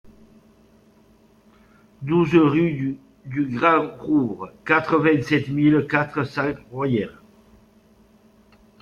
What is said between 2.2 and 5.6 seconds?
rue du Grand Rouvre, quatre-vingt-sept